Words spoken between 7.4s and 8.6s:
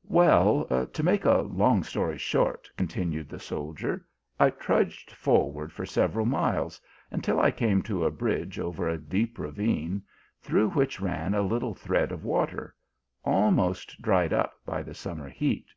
I came to a bridge